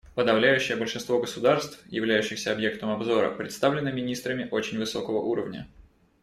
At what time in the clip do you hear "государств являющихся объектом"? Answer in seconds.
1.19-2.89